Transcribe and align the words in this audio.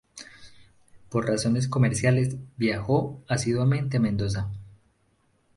Por 1.09 1.27
razones 1.27 1.67
comerciales 1.67 2.35
viajó 2.57 3.21
asiduamente 3.27 3.97
a 3.97 3.99
Mendoza. 3.99 4.49